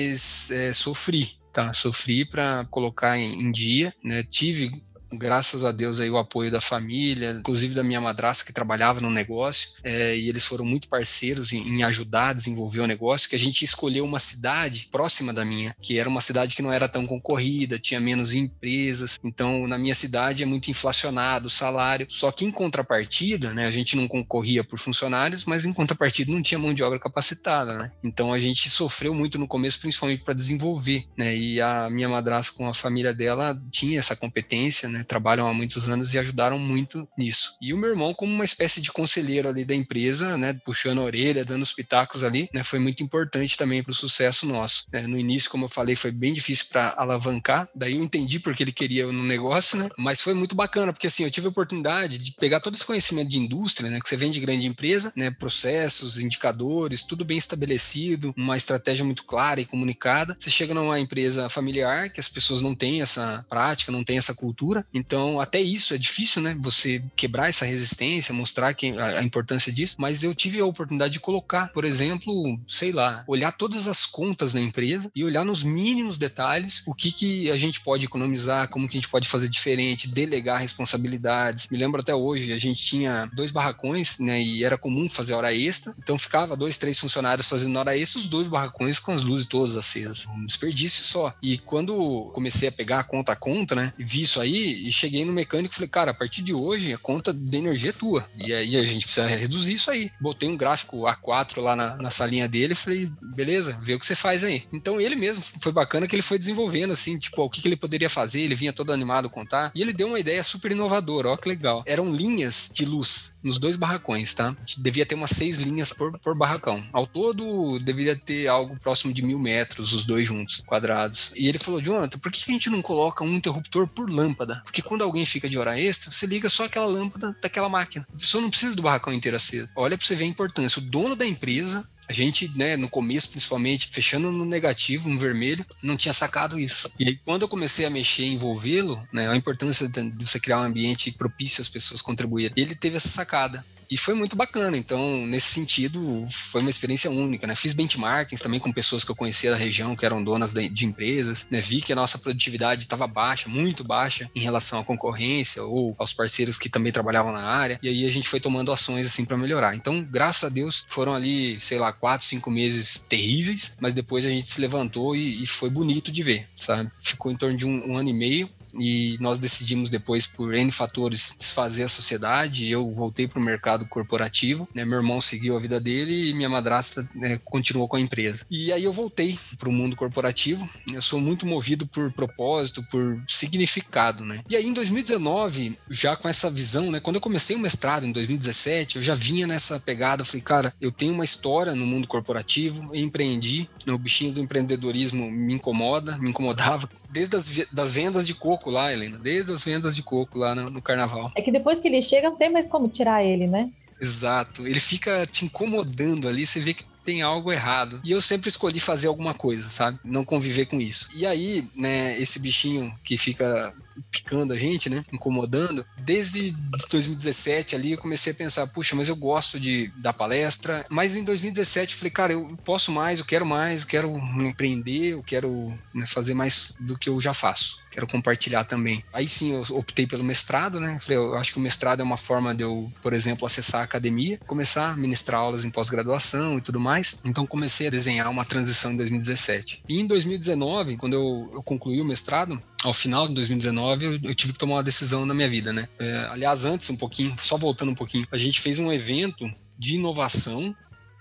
[0.50, 1.72] é, sofri tá?
[1.72, 4.22] Sofri para colocar em, em, dia, né?
[4.22, 9.00] Tive graças a Deus aí o apoio da família, inclusive da minha madrasta que trabalhava
[9.00, 13.28] no negócio, é, e eles foram muito parceiros em, em, ajudar a desenvolver o negócio,
[13.28, 16.72] que a gente escolheu uma cidade próxima da minha, que era uma cidade que não
[16.72, 22.06] era tão concorrida, tinha menos empresas, então na minha cidade é muito inflacionado o salário,
[22.08, 26.42] só que em contrapartida, né, a gente não concorria por funcionários, mas em contrapartida não
[26.42, 27.92] tinha mão de obra capacitada, né?
[28.02, 31.36] Então a gente sofreu muito no começo, principalmente para desenvolver, né?
[31.36, 34.99] E a minha madrasta com a família dela tinha essa competência, né?
[35.04, 37.56] Trabalham há muitos anos e ajudaram muito nisso.
[37.60, 41.04] E o meu irmão, como uma espécie de conselheiro ali da empresa, né, puxando a
[41.04, 44.84] orelha, dando os pitacos ali, né, foi muito importante também para o sucesso nosso.
[44.92, 45.06] Né.
[45.06, 48.72] No início, como eu falei, foi bem difícil para alavancar, daí eu entendi porque ele
[48.72, 52.32] queria no negócio, né, mas foi muito bacana, porque assim, eu tive a oportunidade de
[52.32, 56.18] pegar todo esse conhecimento de indústria, né, que você vem de grande empresa, né, processos,
[56.18, 60.36] indicadores, tudo bem estabelecido, uma estratégia muito clara e comunicada.
[60.38, 64.34] Você chega numa empresa familiar que as pessoas não têm essa prática, não têm essa
[64.34, 66.56] cultura, então, até isso é difícil, né?
[66.60, 69.96] Você quebrar essa resistência, mostrar que, a, a, importância disso.
[69.98, 74.52] Mas eu tive a oportunidade de colocar, por exemplo, sei lá, olhar todas as contas
[74.52, 78.88] da empresa e olhar nos mínimos detalhes o que, que a gente pode economizar, como
[78.88, 81.68] que a gente pode fazer diferente, delegar responsabilidades.
[81.70, 84.42] Me lembro até hoje, a gente tinha dois barracões, né?
[84.42, 85.94] E era comum fazer hora extra.
[85.98, 89.76] Então, ficava dois, três funcionários fazendo hora extra, os dois barracões com as luzes todas
[89.76, 90.26] acesas.
[90.26, 91.34] Um desperdício só.
[91.42, 93.92] E quando comecei a pegar conta a conta, né?
[93.98, 96.98] Vi isso aí, e cheguei no mecânico e falei, cara, a partir de hoje a
[96.98, 98.28] conta de energia é tua.
[98.36, 100.10] E aí a gente precisa reduzir isso aí.
[100.20, 104.06] Botei um gráfico A4 lá na, na salinha dele e falei, beleza, vê o que
[104.06, 104.64] você faz aí.
[104.72, 107.76] Então ele mesmo foi bacana que ele foi desenvolvendo, assim, tipo, o que, que ele
[107.76, 109.70] poderia fazer, ele vinha todo animado contar.
[109.74, 111.82] E ele deu uma ideia super inovadora, ó que legal.
[111.86, 114.56] Eram linhas de luz nos dois barracões, tá?
[114.78, 116.84] Devia ter umas seis linhas por, por barracão.
[116.92, 121.32] Ao todo, deveria ter algo próximo de mil metros, os dois juntos, quadrados.
[121.36, 124.60] E ele falou, Jonathan, por que a gente não coloca um interruptor por lâmpada?
[124.64, 128.06] Porque quando alguém fica de hora extra, você liga só aquela lâmpada daquela máquina.
[128.14, 129.68] A pessoa não precisa do barracão inteiro aceso.
[129.76, 130.80] Olha para você ver a importância.
[130.80, 135.64] O dono da empresa a gente, né, no começo, principalmente, fechando no negativo, no vermelho,
[135.80, 136.90] não tinha sacado isso.
[136.98, 140.58] E aí, quando eu comecei a mexer e envolvê-lo, né, a importância de você criar
[140.58, 143.64] um ambiente propício às pessoas contribuírem, ele teve essa sacada.
[143.90, 144.76] E foi muito bacana.
[144.76, 146.00] Então, nesse sentido,
[146.30, 147.56] foi uma experiência única, né?
[147.56, 151.48] Fiz benchmarkings também com pessoas que eu conhecia da região, que eram donas de, empresas,
[151.50, 151.60] né?
[151.60, 156.12] Vi que a nossa produtividade estava baixa, muito baixa, em relação à concorrência ou aos
[156.12, 157.80] parceiros que também trabalhavam na área.
[157.82, 159.74] E aí a gente foi tomando ações assim para melhorar.
[159.74, 164.30] Então, graças a Deus, foram ali, sei lá, quatro, cinco meses terríveis, mas depois a
[164.30, 166.90] gente se levantou e, e foi bonito de ver, sabe?
[167.00, 170.70] Ficou em torno de um, um ano e meio e nós decidimos depois, por N
[170.70, 172.68] fatores, desfazer a sociedade.
[172.68, 174.84] Eu voltei para o mercado corporativo, né?
[174.84, 178.46] meu irmão seguiu a vida dele e minha madrasta né, continuou com a empresa.
[178.50, 180.68] E aí eu voltei para o mundo corporativo.
[180.92, 184.40] Eu sou muito movido por propósito, por significado, né?
[184.48, 187.00] E aí em 2019, já com essa visão, né?
[187.00, 190.22] Quando eu comecei o mestrado em 2017, eu já vinha nessa pegada.
[190.22, 193.68] Eu falei, cara, eu tenho uma história no mundo corporativo, empreendi.
[193.88, 198.92] O bichinho do empreendedorismo me incomoda, me incomodava desde as das vendas de coco lá,
[198.92, 201.30] Helena, desde as vendas de coco lá no, no carnaval.
[201.36, 203.70] É que depois que ele chega, não tem mais como tirar ele, né?
[204.00, 204.66] Exato.
[204.66, 208.00] Ele fica te incomodando ali, você vê que tem algo errado.
[208.04, 209.98] E eu sempre escolhi fazer alguma coisa, sabe?
[210.04, 211.08] Não conviver com isso.
[211.16, 213.74] E aí, né, esse bichinho que fica
[214.10, 215.04] picando a gente, né?
[215.12, 215.84] Incomodando.
[215.98, 216.52] Desde
[216.90, 220.84] 2017 ali eu comecei a pensar, puxa, mas eu gosto de dar palestra.
[220.88, 225.12] Mas em 2017 eu falei, cara, eu posso mais, eu quero mais, eu quero empreender,
[225.12, 229.04] eu quero né, fazer mais do que eu já faço quero compartilhar também.
[229.12, 230.98] Aí sim eu optei pelo mestrado, né?
[230.98, 233.84] Falei, eu acho que o mestrado é uma forma de eu, por exemplo, acessar a
[233.84, 237.20] academia, começar a ministrar aulas em pós-graduação e tudo mais.
[237.24, 239.82] Então comecei a desenhar uma transição em 2017.
[239.88, 244.34] E em 2019, quando eu, eu concluí o mestrado, ao final de 2019, eu, eu,
[244.34, 245.88] tive que tomar uma decisão na minha vida, né?
[245.98, 249.94] É, aliás, antes um pouquinho, só voltando um pouquinho, a gente fez um evento de
[249.94, 250.74] inovação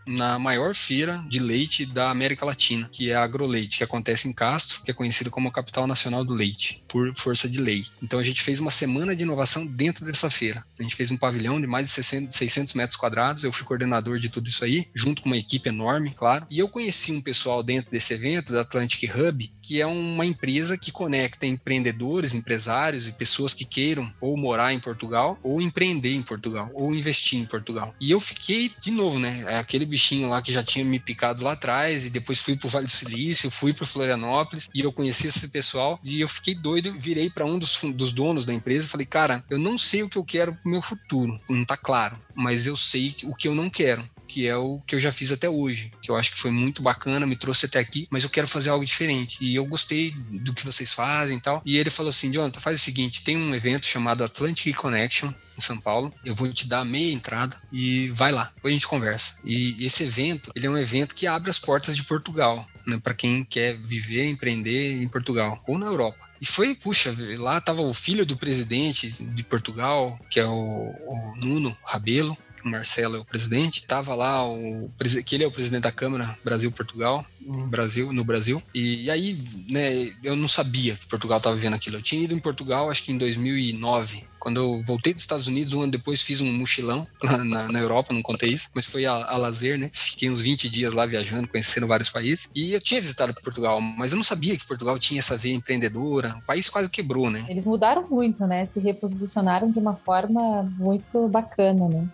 [0.10, 4.34] na maior feira de leite da América Latina, que é a AgroLeite, que acontece em
[4.34, 7.86] Castro, que é conhecido como a capital nacional do leite, por força de lei.
[8.02, 10.66] Então a gente fez uma semana de inovação dentro dessa feira.
[10.80, 14.20] A gente fez um pavilhão de mais de 600, 600 metros quadrados, eu fui coordenador
[14.20, 16.48] de tudo isso aí, junto com uma equipe enorme, claro.
[16.50, 20.78] E eu conheci um pessoal dentro desse evento, da Atlantic Hub, que é uma empresa
[20.78, 26.24] que conecta empreendedores, empresários e pessoas que queiram ou morar em Portugal, ou empreender em
[26.24, 27.94] Portugal, ou investir em Portugal.
[28.00, 29.44] E eu fiquei, de novo, né?
[29.48, 32.70] É aquele bichinho lá que já tinha me picado lá atrás, e depois fui pro
[32.70, 36.94] Vale do Silício, fui pro Florianópolis, e eu conheci esse pessoal, e eu fiquei doido,
[36.94, 40.10] virei para um dos, dos donos da empresa e falei, cara, eu não sei o
[40.10, 43.54] que eu quero pro meu futuro, não tá claro, mas eu sei o que eu
[43.54, 46.38] não quero que é o que eu já fiz até hoje, que eu acho que
[46.38, 49.40] foi muito bacana, me trouxe até aqui, mas eu quero fazer algo diferente.
[49.42, 51.64] E eu gostei do que vocês fazem e tal.
[51.66, 55.66] E ele falou assim: Jonathan, faz o seguinte: tem um evento chamado Atlantic Connection, em
[55.66, 56.14] São Paulo.
[56.26, 58.52] Eu vou te dar meia entrada e vai lá.
[58.56, 59.40] Depois a gente conversa.
[59.46, 63.14] E esse evento, ele é um evento que abre as portas de Portugal, né, para
[63.14, 66.30] quem quer viver, empreender em Portugal ou na Europa.
[66.42, 71.34] E foi, puxa, lá tava o filho do presidente de Portugal, que é o, o
[71.36, 74.92] Nuno Rabelo, o Marcelo é o presidente, tava lá o
[75.26, 78.62] que ele é o presidente da Câmara Brasil-Portugal, no Brasil, no Brasil.
[78.74, 81.98] E, e, aí, né, eu não sabia que Portugal estava vivendo aquilo.
[81.98, 84.28] Eu tinha ido em Portugal, acho que em 2009.
[84.40, 87.06] Quando eu voltei dos Estados Unidos, um ano depois fiz um mochilão
[87.44, 89.90] na, na Europa, não contei isso, mas foi a, a, lazer, né?
[89.92, 92.50] Fiquei uns 20 dias lá viajando, conhecendo vários países.
[92.56, 96.36] E eu tinha visitado Portugal, mas eu não sabia que Portugal tinha essa veia empreendedora.
[96.38, 97.46] O país quase quebrou, né?
[97.50, 98.66] Eles mudaram muito, né?
[98.66, 102.08] Se reposicionaram de uma forma muito bacana, né?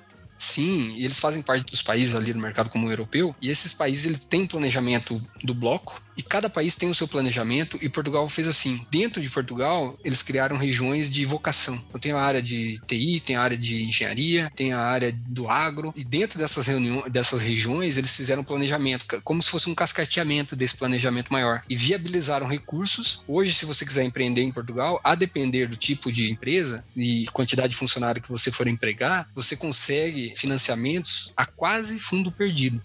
[0.47, 4.05] Sim, e eles fazem parte dos países ali do mercado comum europeu, e esses países
[4.05, 8.47] eles têm planejamento do bloco, e cada país tem o seu planejamento, e Portugal fez
[8.47, 8.85] assim.
[8.89, 11.75] Dentro de Portugal, eles criaram regiões de vocação.
[11.89, 15.49] Então tem a área de TI, tem a área de engenharia, tem a área do
[15.49, 20.55] agro, e dentro dessas reuniões, dessas regiões, eles fizeram planejamento, como se fosse um cascateamento
[20.55, 23.23] desse planejamento maior, e viabilizaram recursos.
[23.27, 27.69] Hoje, se você quiser empreender em Portugal, a depender do tipo de empresa e quantidade
[27.69, 32.81] de funcionário que você for empregar, você consegue financiamentos a quase fundo perdido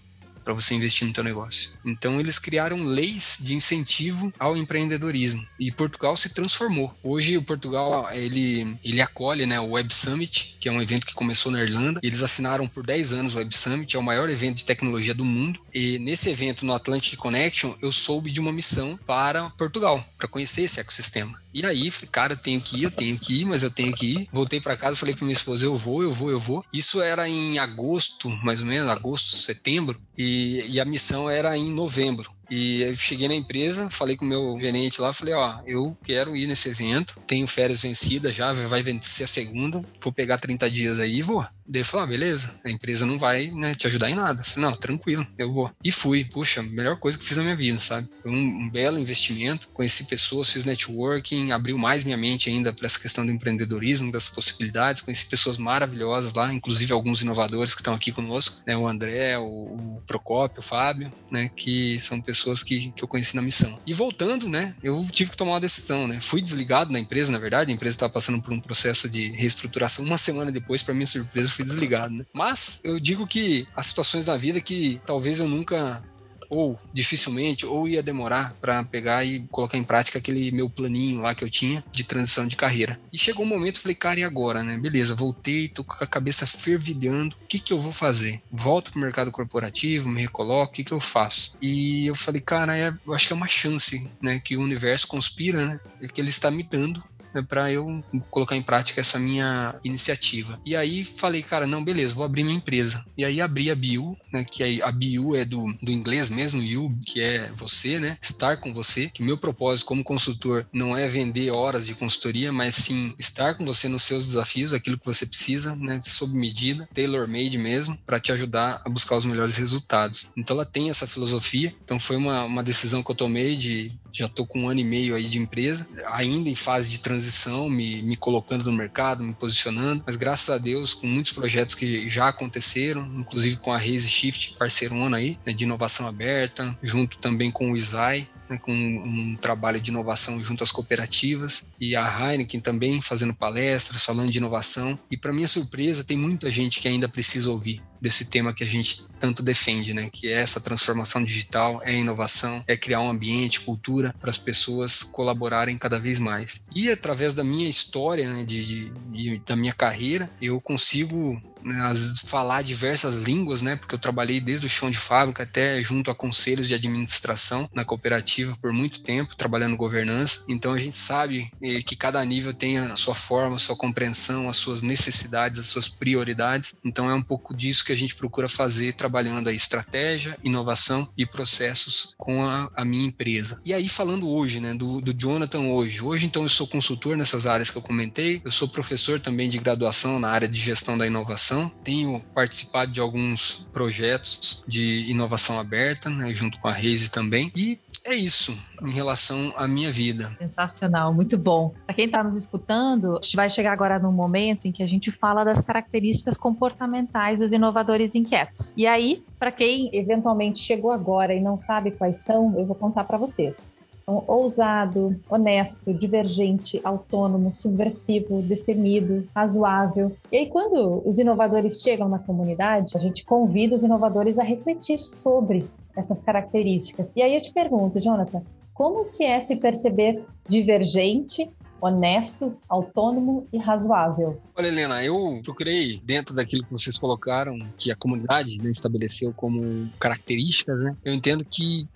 [0.51, 1.69] para você investir no teu negócio.
[1.85, 6.93] Então eles criaram leis de incentivo ao empreendedorismo e Portugal se transformou.
[7.01, 11.13] Hoje o Portugal ele ele acolhe, né, o Web Summit, que é um evento que
[11.13, 11.99] começou na Irlanda.
[12.03, 15.23] Eles assinaram por 10 anos o Web Summit, é o maior evento de tecnologia do
[15.23, 15.59] mundo.
[15.73, 20.63] E nesse evento no Atlantic Connection, eu soube de uma missão para Portugal, para conhecer
[20.63, 21.40] esse ecossistema.
[21.53, 24.05] E aí, cara, eu tenho que ir, eu tenho que ir, mas eu tenho que
[24.05, 24.29] ir.
[24.31, 26.63] Voltei para casa, falei para minha esposa, eu vou, eu vou, eu vou.
[26.71, 31.71] Isso era em agosto, mais ou menos, agosto, setembro, e, e a missão era em
[31.71, 32.31] novembro.
[32.49, 36.35] E eu cheguei na empresa, falei com o meu gerente lá, falei, ó, eu quero
[36.35, 40.99] ir nesse evento, tenho férias vencidas já, vai vencer a segunda, vou pegar 30 dias
[40.99, 41.45] aí e vou.
[41.71, 44.41] Daí ele falou, ah, beleza, a empresa não vai né, te ajudar em nada.
[44.41, 45.71] Eu falei, não, tranquilo, eu vou.
[45.81, 48.09] E fui, puxa, melhor coisa que fiz na minha vida, sabe?
[48.21, 52.85] Foi um, um belo investimento, conheci pessoas, fiz networking, abriu mais minha mente ainda para
[52.85, 57.93] essa questão do empreendedorismo, das possibilidades, conheci pessoas maravilhosas lá, inclusive alguns inovadores que estão
[57.93, 62.91] aqui conosco, né, o André, o, o Procópio, o Fábio, né, que são pessoas que,
[62.91, 63.79] que eu conheci na missão.
[63.87, 67.39] E voltando, né, eu tive que tomar uma decisão, né, fui desligado da empresa, na
[67.39, 71.07] verdade, a empresa estava passando por um processo de reestruturação, uma semana depois, para minha
[71.07, 72.25] surpresa, fui desligado, né?
[72.33, 76.03] Mas eu digo que há situações na vida que talvez eu nunca
[76.51, 81.33] ou dificilmente, ou ia demorar para pegar e colocar em prática aquele meu planinho lá
[81.33, 82.99] que eu tinha de transição de carreira.
[83.11, 84.77] E chegou um momento, falei, cara, e agora, né?
[84.77, 88.41] Beleza, voltei, tô com a cabeça fervilhando, o que que eu vou fazer?
[88.51, 91.53] Volto pro mercado corporativo, me recoloco, o que que eu faço?
[91.61, 95.07] E eu falei, cara, é, eu acho que é uma chance, né, que o universo
[95.07, 95.79] conspira, né?
[96.13, 97.01] Que ele está me dando
[97.33, 100.59] né, para eu colocar em prática essa minha iniciativa.
[100.65, 103.03] E aí falei, cara, não, beleza, vou abrir minha empresa.
[103.17, 106.97] E aí abri a Bio, né, que a Bio é do, do inglês mesmo, you,
[107.05, 111.51] que é você, né, estar com você, que meu propósito como consultor não é vender
[111.51, 115.75] horas de consultoria, mas sim estar com você nos seus desafios, aquilo que você precisa,
[115.75, 120.29] né, sob medida, tailor-made mesmo, para te ajudar a buscar os melhores resultados.
[120.35, 124.25] Então ela tem essa filosofia, então foi uma, uma decisão que eu tomei de já
[124.25, 127.20] estou com um ano e meio aí de empresa, ainda em fase de transição,
[127.69, 132.09] me, me colocando no mercado, me posicionando, mas graças a Deus, com muitos projetos que
[132.09, 137.17] já aconteceram, inclusive com a Raise Shift, parceiro ano aí, né, de inovação aberta, junto
[137.17, 142.05] também com o ISAI, né, com um trabalho de inovação junto às cooperativas e a
[142.05, 144.97] Heineken também fazendo palestras, falando de inovação.
[145.09, 148.67] E para minha surpresa, tem muita gente que ainda precisa ouvir desse tema que a
[148.67, 150.09] gente tanto defende, né?
[150.11, 155.03] Que é essa transformação digital, é inovação, é criar um ambiente, cultura para as pessoas
[155.03, 156.65] colaborarem cada vez mais.
[156.75, 161.93] E através da minha história, né, de, de, de, da minha carreira, eu consigo né,
[162.25, 163.75] falar diversas línguas, né?
[163.75, 167.85] Porque eu trabalhei desde o chão de fábrica até junto a conselhos de administração na
[167.85, 170.43] cooperativa por muito tempo, trabalhando governança.
[170.47, 174.49] Então a gente sabe eh, que cada nível tem a sua forma, a sua compreensão,
[174.49, 176.73] as suas necessidades, as suas prioridades.
[176.83, 181.25] Então é um pouco disso que a gente procura fazer trabalhando a estratégia, inovação e
[181.25, 183.59] processos com a, a minha empresa.
[183.65, 186.01] E aí falando hoje, né, do, do Jonathan hoje.
[186.01, 188.41] Hoje então eu sou consultor nessas áreas que eu comentei.
[188.43, 191.69] Eu sou professor também de graduação na área de gestão da inovação.
[191.83, 197.51] Tenho participado de alguns projetos de inovação aberta, né, junto com a Reise também.
[197.55, 200.35] E é isso em relação à minha vida.
[200.39, 201.73] Sensacional, muito bom.
[201.85, 204.87] Para quem está nos escutando, a gente vai chegar agora num momento em que a
[204.87, 208.73] gente fala das características comportamentais dos inovadores inquietos.
[208.77, 213.03] E aí, para quem eventualmente chegou agora e não sabe quais são, eu vou contar
[213.03, 213.57] para vocês.
[214.03, 220.11] Então, ousado, honesto, divergente, autônomo, subversivo, destemido, razoável.
[220.31, 224.99] E aí, quando os inovadores chegam na comunidade, a gente convida os inovadores a refletir
[224.99, 227.11] sobre essas características.
[227.15, 228.41] E aí eu te pergunto, Jonathan,
[228.73, 231.49] como que é se perceber divergente,
[231.81, 234.39] honesto, autônomo e razoável?
[234.55, 239.89] Olha, Helena, eu procurei, dentro daquilo que vocês colocaram, que a comunidade né, estabeleceu como
[239.99, 240.95] características, né?
[241.03, 241.87] Eu entendo que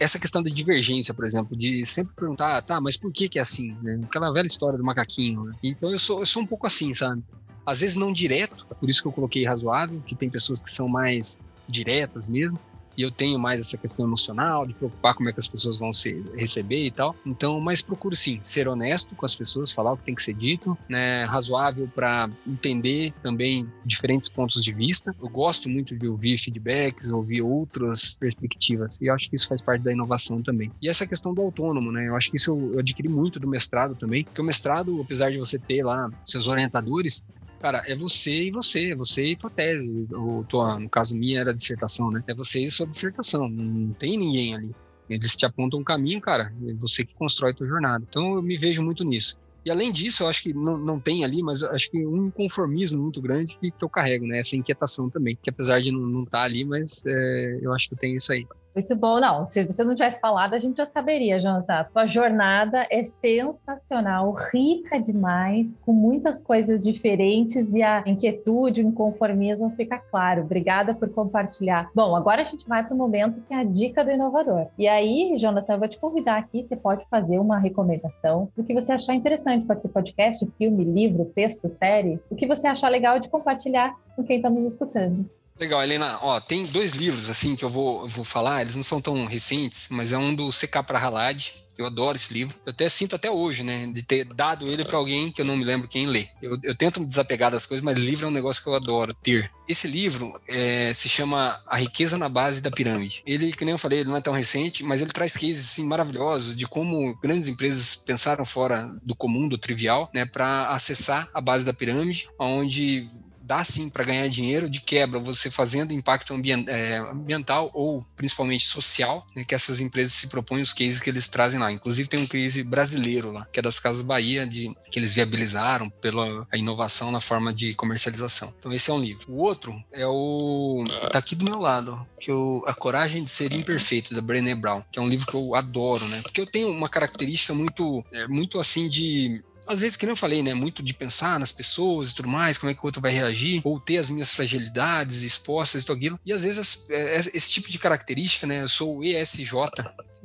[0.00, 3.42] essa questão da divergência, por exemplo, de sempre perguntar, tá, mas por que que é
[3.42, 3.76] assim?
[3.82, 4.00] Né?
[4.04, 5.44] Aquela velha história do macaquinho.
[5.44, 5.54] Né?
[5.62, 7.22] Então eu sou, eu sou um pouco assim, sabe?
[7.64, 10.88] Às vezes não direto, por isso que eu coloquei razoável, que tem pessoas que são
[10.88, 12.58] mais diretas mesmo,
[12.96, 15.92] e eu tenho mais essa questão emocional, de preocupar como é que as pessoas vão
[15.92, 17.14] se receber e tal.
[17.24, 20.34] Então, mas procuro sim ser honesto com as pessoas, falar o que tem que ser
[20.34, 25.14] dito, né, razoável para entender também diferentes pontos de vista.
[25.20, 29.82] Eu gosto muito de ouvir feedbacks, ouvir outras perspectivas, e acho que isso faz parte
[29.82, 30.72] da inovação também.
[30.80, 32.08] E essa questão do autônomo, né?
[32.08, 35.38] Eu acho que isso eu adquiri muito do mestrado também, porque o mestrado, apesar de
[35.38, 37.24] você ter lá seus orientadores,
[37.60, 41.40] Cara, é você e você, é você e tua tese, ou tua, no caso minha
[41.40, 42.22] era dissertação, né?
[42.26, 44.74] É você e sua dissertação, não tem ninguém ali.
[45.08, 48.04] Eles te apontam um caminho, cara, é você que constrói tua jornada.
[48.08, 49.38] Então eu me vejo muito nisso.
[49.64, 53.02] E além disso, eu acho que não, não tem ali, mas acho que um inconformismo
[53.02, 54.38] muito grande que, que eu carrego, né?
[54.38, 57.94] Essa inquietação também, que apesar de não estar tá ali, mas é, eu acho que
[57.94, 58.46] eu tenho isso aí.
[58.76, 59.18] Muito bom.
[59.18, 61.86] Não, se você não tivesse falado, a gente já saberia, Jonathan.
[61.90, 69.70] Sua jornada é sensacional, rica demais, com muitas coisas diferentes e a inquietude, o inconformismo
[69.70, 70.42] fica claro.
[70.42, 71.88] Obrigada por compartilhar.
[71.94, 74.66] Bom, agora a gente vai para o momento que é a dica do inovador.
[74.76, 78.74] E aí, Jonathan, eu vou te convidar aqui, você pode fazer uma recomendação do que
[78.74, 79.64] você achar interessante.
[79.64, 82.20] Pode ser podcast, filme, livro, texto, série.
[82.28, 85.24] O que você achar legal de compartilhar com quem está nos escutando.
[85.58, 86.18] Legal, Helena.
[86.20, 89.88] Ó, tem dois livros assim que eu vou, vou falar, eles não são tão recentes,
[89.90, 91.50] mas é um do CK Prahalad.
[91.78, 92.58] Eu adoro esse livro.
[92.64, 95.58] Eu até sinto até hoje, né, de ter dado ele para alguém que eu não
[95.58, 96.26] me lembro quem lê.
[96.40, 99.12] Eu, eu, tento me desapegar das coisas, mas livro é um negócio que eu adoro
[99.12, 99.50] ter.
[99.68, 103.22] Esse livro é, se chama A Riqueza na Base da Pirâmide.
[103.26, 105.84] Ele, que nem eu falei, ele não é tão recente, mas ele traz cases assim,
[105.84, 111.42] maravilhosos de como grandes empresas pensaram fora do comum, do trivial, né, para acessar a
[111.42, 113.10] base da pirâmide, onde
[113.46, 116.34] dá sim para ganhar dinheiro de quebra, você fazendo impacto
[116.66, 121.28] é, ambiental ou principalmente social, né, que essas empresas se propõem os cases que eles
[121.28, 121.70] trazem lá.
[121.70, 125.88] Inclusive tem um case brasileiro lá, que é das Casas Bahia, de, que eles viabilizaram
[125.88, 128.52] pela inovação na forma de comercialização.
[128.58, 129.24] Então esse é um livro.
[129.28, 133.52] O outro é o tá aqui do meu lado, que eu, A Coragem de Ser
[133.52, 136.20] Imperfeito da Brené Brown, que é um livro que eu adoro, né?
[136.22, 140.16] Porque eu tenho uma característica muito, é, muito assim de às vezes, que nem eu
[140.16, 140.54] falei, né?
[140.54, 143.60] Muito de pensar nas pessoas e tudo mais, como é que o outro vai reagir,
[143.64, 146.20] ou ter as minhas fragilidades expostas e tudo aquilo.
[146.24, 148.62] E às vezes, é, é, esse tipo de característica, né?
[148.62, 149.52] Eu sou o ESJ,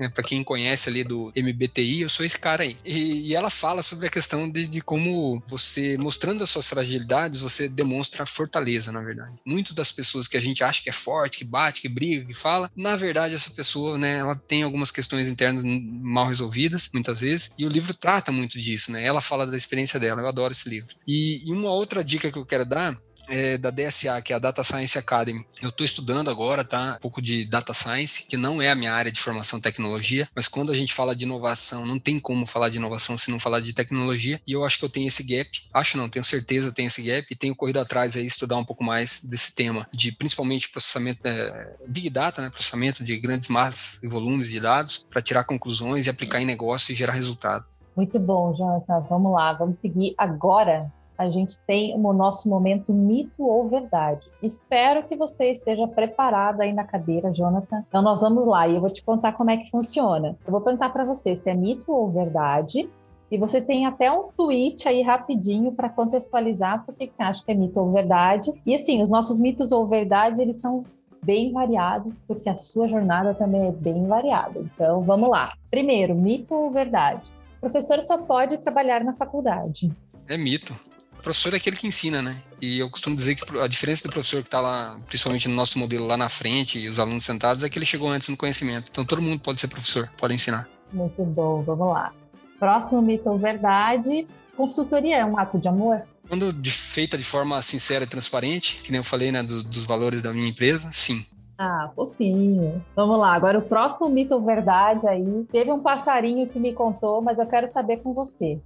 [0.02, 2.76] né, para quem conhece ali do MBTI, eu sou esse cara aí.
[2.84, 7.40] E, e ela fala sobre a questão de, de, como você, mostrando as suas fragilidades,
[7.40, 9.34] você demonstra fortaleza, na verdade.
[9.46, 12.34] Muito das pessoas que a gente acha que é forte, que bate, que briga, que
[12.34, 17.52] fala, na verdade, essa pessoa, né, ela tem algumas questões internas mal resolvidas, muitas vezes,
[17.58, 19.04] e o livro trata muito disso, né?
[19.04, 20.96] Ela fala da experiência dela, eu adoro esse livro.
[21.08, 22.98] E, e uma outra dica que eu quero dar
[23.29, 25.45] é, da DSA, que é a Data Science Academy.
[25.62, 26.95] Eu estou estudando agora, tá?
[26.97, 30.47] Um pouco de Data Science, que não é a minha área de formação tecnologia, mas
[30.47, 33.60] quando a gente fala de inovação, não tem como falar de inovação se não falar
[33.60, 35.49] de tecnologia, e eu acho que eu tenho esse gap.
[35.73, 38.65] Acho não, tenho certeza eu tenho esse gap e tenho corrido atrás aí estudar um
[38.65, 42.49] pouco mais desse tema, de principalmente processamento, é, Big Data, né?
[42.49, 46.91] Processamento de grandes massas e volumes de dados, para tirar conclusões e aplicar em negócio
[46.91, 47.65] e gerar resultado.
[47.95, 49.05] Muito bom, Jonathan.
[49.10, 54.21] Vamos lá, vamos seguir agora a gente tem o nosso momento mito ou verdade.
[54.41, 57.84] Espero que você esteja preparado aí na cadeira, Jonathan.
[57.88, 60.36] Então nós vamos lá e eu vou te contar como é que funciona.
[60.45, 62.89] Eu vou perguntar para você se é mito ou verdade
[63.29, 67.51] E você tem até um tweet aí rapidinho para contextualizar por que, você acha que
[67.51, 68.51] é mito ou verdade.
[68.65, 70.84] E assim, os nossos mitos ou verdades, eles são
[71.24, 74.59] bem variados, porque a sua jornada também é bem variada.
[74.59, 75.53] Então, vamos lá.
[75.69, 77.32] Primeiro, mito ou verdade?
[77.57, 79.91] O professor só pode trabalhar na faculdade.
[80.28, 80.74] É mito.
[81.22, 82.41] O professor é aquele que ensina, né?
[82.59, 85.78] E eu costumo dizer que a diferença do professor que está lá, principalmente no nosso
[85.78, 88.89] modelo lá na frente, e os alunos sentados, é que ele chegou antes no conhecimento.
[88.89, 90.67] Então todo mundo pode ser professor, pode ensinar.
[90.91, 92.11] Muito bom, vamos lá.
[92.59, 96.01] Próximo mito ou verdade: consultoria é um ato de amor?
[96.28, 99.84] Quando de, feita de forma sincera e transparente, que nem eu falei, né, do, dos
[99.84, 101.24] valores da minha empresa, sim.
[101.55, 102.84] Ah, fofinho.
[102.95, 105.45] Vamos lá, agora o próximo mito ou verdade aí.
[105.51, 108.59] Teve um passarinho que me contou, mas eu quero saber com você.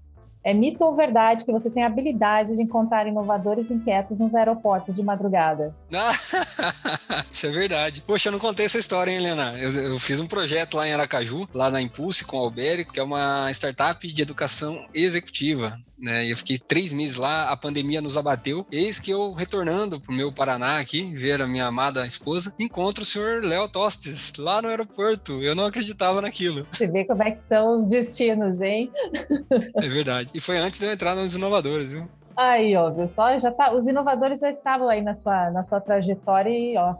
[0.46, 4.96] É mito ou verdade que você tem a habilidade de encontrar inovadores inquietos nos aeroportos
[4.96, 5.76] de madrugada?
[7.34, 8.04] Isso é verdade.
[8.06, 9.58] Poxa, eu não contei essa história, hein, Helena?
[9.58, 13.00] Eu, eu fiz um projeto lá em Aracaju, lá na Impulse, com o Albérico, que
[13.00, 16.30] é uma startup de educação executiva né?
[16.30, 18.66] Eu fiquei três meses lá, a pandemia nos abateu.
[18.72, 23.06] Eis que eu, retornando pro meu Paraná aqui, ver a minha amada esposa, encontro o
[23.06, 25.42] senhor Léo Tostes lá no aeroporto.
[25.42, 26.68] Eu não acreditava naquilo.
[26.72, 28.92] Você vê como é que são os destinos, hein?
[29.76, 30.30] é verdade.
[30.34, 32.08] E foi antes de eu entrar nos inovadores, viu?
[32.36, 33.40] Aí, ó, viu só?
[33.40, 36.96] Já tá, os inovadores já estavam aí na sua, na sua trajetória e, ó,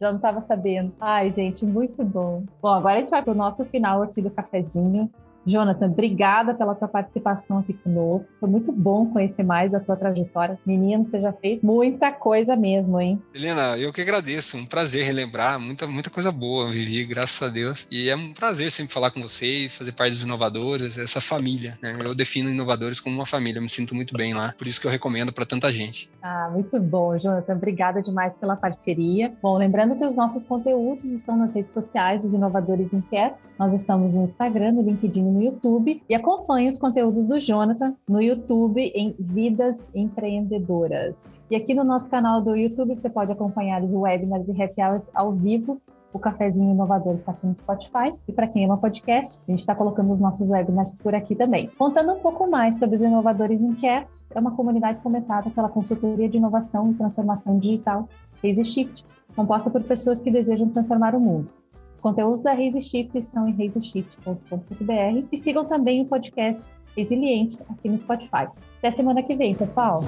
[0.00, 0.92] já não estava sabendo.
[0.98, 2.44] Ai, gente, muito bom.
[2.62, 5.10] Bom, agora a gente vai para o nosso final aqui do cafezinho.
[5.50, 8.28] Jonathan, obrigada pela tua participação aqui conosco.
[8.38, 10.58] Foi muito bom conhecer mais da tua trajetória.
[10.64, 13.20] Menino, você já fez muita coisa mesmo, hein?
[13.34, 14.56] Helena, eu que agradeço.
[14.56, 15.58] Um prazer relembrar.
[15.58, 17.88] Muita, muita coisa boa vivi, graças a Deus.
[17.90, 21.78] E é um prazer sempre falar com vocês, fazer parte dos inovadores, essa família.
[21.82, 21.98] Né?
[22.04, 23.58] Eu defino inovadores como uma família.
[23.58, 24.54] Eu me sinto muito bem lá.
[24.56, 26.10] Por isso que eu recomendo para tanta gente.
[26.22, 27.54] Ah, muito bom, Jonathan.
[27.54, 29.32] Obrigada demais pela parceria.
[29.42, 33.48] Bom, lembrando que os nossos conteúdos estão nas redes sociais dos Inovadores Inquietos.
[33.58, 38.20] Nós estamos no Instagram, no LinkedIn no YouTube e acompanhe os conteúdos do Jonathan no
[38.20, 41.40] YouTube em Vidas Empreendedoras.
[41.50, 45.10] E aqui no nosso canal do YouTube você pode acompanhar os webinars e happy hours
[45.14, 45.80] ao vivo.
[46.12, 48.12] O Cafezinho Inovador está aqui no Spotify.
[48.26, 51.70] E para quem ama podcast, a gente está colocando os nossos webinars por aqui também.
[51.78, 56.36] Contando um pouco mais sobre os inovadores inquietos, é uma comunidade fomentada pela consultoria de
[56.36, 58.08] inovação e transformação digital
[58.42, 61.59] Raise Shift, composta por pessoas que desejam transformar o mundo.
[62.00, 67.90] Os conteúdos da Raise Shift estão em raiseshift.com.br e sigam também o podcast Resiliente aqui
[67.90, 68.48] no Spotify.
[68.78, 70.00] Até semana que vem, pessoal!